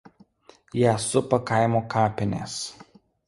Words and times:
Ją 0.83 0.93
supa 1.03 1.39
kaimo 1.51 1.83
kapinės. 1.97 2.57